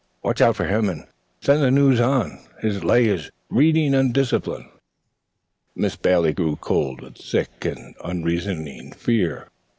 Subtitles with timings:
[0.23, 1.05] Watch out for him, and
[1.41, 2.39] send the news on.
[2.59, 4.67] His lay is reading and discipline."
[5.75, 9.49] Miss Bailey grew cold with sick and unreasoning fear.